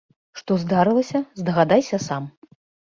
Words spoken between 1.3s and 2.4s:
здагадайся сам!